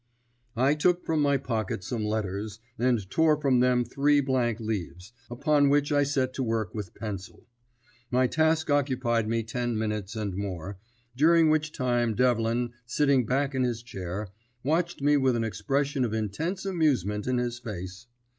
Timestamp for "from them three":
3.39-4.19